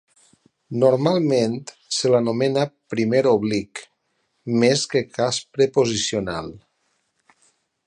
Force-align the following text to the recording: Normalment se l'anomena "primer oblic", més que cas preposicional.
Normalment 0.83 1.51
se 1.97 2.11
l'anomena 2.13 2.63
"primer 2.95 3.21
oblic", 3.33 3.83
més 4.65 4.89
que 4.95 5.05
cas 5.21 5.41
preposicional. 5.59 6.53